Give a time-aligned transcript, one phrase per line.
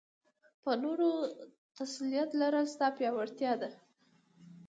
[0.63, 1.09] په نورو
[1.77, 3.69] تسلط لرل؛ ستا پياوړتيا ده.